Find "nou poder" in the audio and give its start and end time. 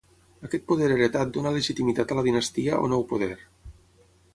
2.97-3.33